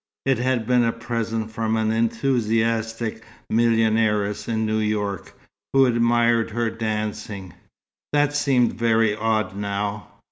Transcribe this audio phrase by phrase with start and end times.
[0.25, 5.37] It had been a present from an enthusiastic millionairess in New York,
[5.73, 7.53] who admired her dancing.
[8.11, 10.07] That seemed very odd now.